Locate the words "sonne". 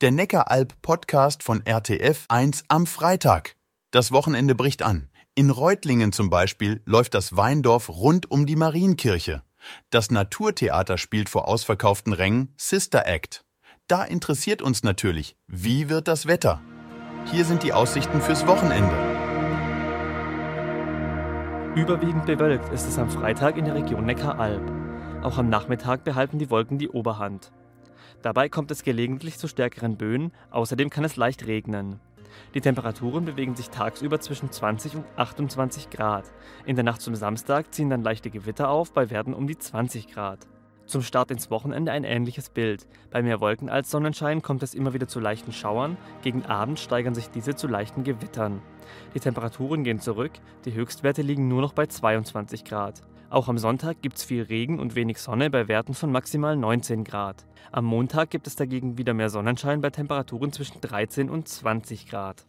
55.18-55.50